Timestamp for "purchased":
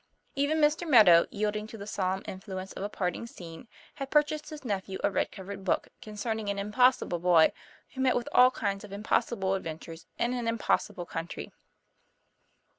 4.09-4.49